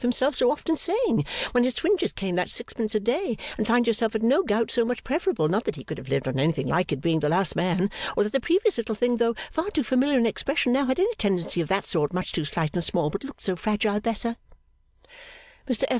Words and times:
himself 0.01 0.35
so 0.35 0.51
often 0.51 0.75
saying 0.75 1.25
when 1.51 1.63
his 1.63 1.73
twinges 1.75 2.11
came 2.11 2.35
that 2.35 2.49
sixpence 2.49 2.95
a 2.95 2.99
day 2.99 3.37
and 3.57 3.67
find 3.67 3.85
yourself 3.87 4.15
and 4.15 4.23
no 4.23 4.43
gout 4.43 4.71
so 4.71 4.83
much 4.85 5.03
preferable, 5.03 5.47
not 5.47 5.65
that 5.65 5.75
he 5.75 5.83
could 5.83 5.97
have 5.97 6.09
lived 6.09 6.27
on 6.27 6.39
anything 6.39 6.67
like 6.67 6.91
it 6.91 7.01
being 7.01 7.19
the 7.19 7.29
last 7.29 7.55
man 7.55 7.89
or 8.17 8.23
that 8.23 8.31
the 8.31 8.39
previous 8.39 8.77
little 8.77 8.95
thing 8.95 9.17
though 9.17 9.35
far 9.51 9.69
too 9.69 9.83
familiar 9.83 10.17
an 10.17 10.25
expression 10.25 10.73
now 10.73 10.85
had 10.85 10.99
any 10.99 11.13
tendency 11.15 11.61
of 11.61 11.67
that 11.67 11.85
sort 11.85 12.13
much 12.13 12.31
too 12.31 12.45
slight 12.45 12.73
and 12.73 12.83
small 12.83 13.09
but 13.09 13.23
looked 13.23 13.41
so 13.41 13.55
fragile 13.55 13.99
bless 13.99 14.23
her?' 14.23 14.37
Mr 15.69 15.83
F. 15.83 15.89